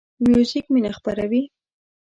[0.29, 1.41] موزیک مینه خپروي.